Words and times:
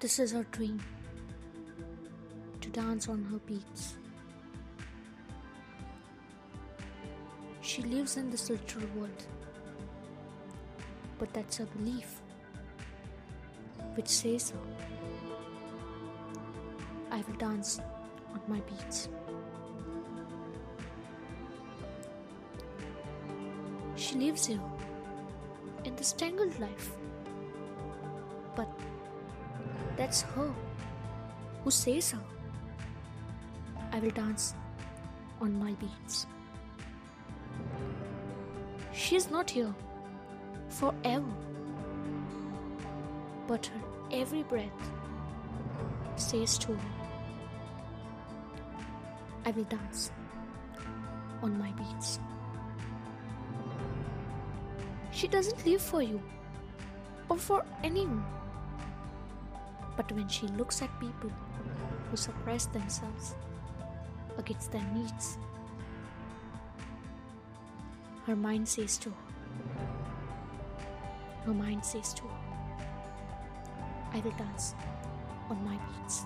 This 0.00 0.18
is 0.18 0.32
her 0.32 0.44
dream 0.44 0.80
to 2.62 2.70
dance 2.70 3.06
on 3.06 3.22
her 3.24 3.38
beats. 3.40 3.96
She 7.60 7.82
lives 7.82 8.16
in 8.16 8.30
this 8.30 8.48
literal 8.48 8.86
world, 8.96 9.26
but 11.18 11.30
that's 11.34 11.58
her 11.58 11.66
belief 11.66 12.22
which 13.94 14.08
says. 14.08 14.54
I 17.10 17.18
will 17.18 17.36
dance 17.36 17.78
on 18.32 18.40
my 18.48 18.60
beats. 18.60 19.10
She 23.96 24.14
lives 24.14 24.46
here 24.46 24.60
in 25.84 25.94
this 25.96 26.12
tangled 26.12 26.58
life, 26.58 26.92
but 28.56 28.66
that's 30.00 30.22
her 30.22 30.50
who 31.62 31.70
says 31.70 32.04
so. 32.06 32.18
I 33.92 33.98
will 33.98 34.10
dance 34.10 34.54
on 35.42 35.58
my 35.58 35.74
beats. 35.74 36.26
She 38.94 39.16
is 39.16 39.30
not 39.30 39.50
here 39.50 39.74
forever, 40.70 41.34
but 43.46 43.66
her 43.66 43.82
every 44.10 44.42
breath 44.42 44.90
says 46.16 46.56
to 46.64 46.70
me, 46.70 46.90
I 49.44 49.50
will 49.50 49.64
dance 49.64 50.10
on 51.42 51.58
my 51.58 51.72
beats. 51.72 52.18
She 55.12 55.28
doesn't 55.28 55.66
live 55.66 55.82
for 55.82 56.00
you 56.00 56.22
or 57.28 57.36
for 57.36 57.66
anyone. 57.84 58.39
But 59.96 60.10
when 60.12 60.28
she 60.28 60.46
looks 60.48 60.82
at 60.82 61.00
people 61.00 61.30
who 62.10 62.16
suppress 62.16 62.66
themselves 62.66 63.34
against 64.38 64.72
their 64.72 64.84
needs, 64.94 65.38
her 68.26 68.36
mind 68.36 68.68
says 68.68 68.96
to 68.98 69.10
her, 69.10 69.16
her 71.44 71.54
mind 71.54 71.84
says 71.84 72.12
to 72.14 72.22
her, 72.22 72.38
I 74.12 74.20
will 74.20 74.32
dance 74.32 74.74
on 75.48 75.64
my 75.64 75.76
beats. 75.76 76.24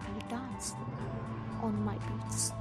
I 0.00 0.12
will 0.12 0.28
dance 0.28 0.74
on 1.62 1.84
my 1.84 1.96
beats. 1.98 2.52